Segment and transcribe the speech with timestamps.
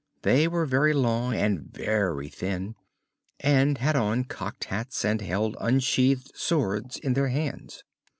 [0.23, 2.73] They were very long and very thin,
[3.39, 7.83] and had on cocked hats, and held unsheathed swords in their hands.